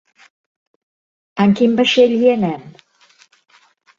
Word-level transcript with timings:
En 1.43 1.53
quin 1.59 1.77
vaixell 1.81 2.17
hi 2.21 2.33
anem? 2.37 2.65